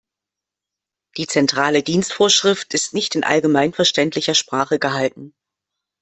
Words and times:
Die 1.17 1.27
Zentrale 1.27 1.83
Dienstvorschrift 1.83 2.73
ist 2.73 2.95
nicht 2.95 3.13
in 3.13 3.23
allgemeinverständlicher 3.23 4.33
Sprache 4.33 4.79
gehalten. 4.79 5.35